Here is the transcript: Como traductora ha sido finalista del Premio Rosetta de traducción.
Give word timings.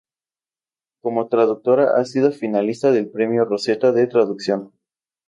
Como 1.03 1.27
traductora 1.27 1.95
ha 1.95 2.05
sido 2.05 2.31
finalista 2.31 2.89
del 2.89 3.11
Premio 3.11 3.45
Rosetta 3.45 3.91
de 3.91 4.07
traducción. 4.07 4.73